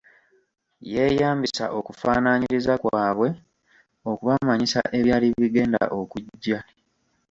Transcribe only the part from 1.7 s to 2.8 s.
okufaanaanyiriza